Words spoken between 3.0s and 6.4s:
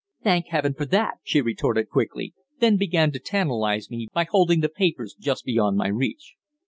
to tantalize me by holding the papers just beyond my reach.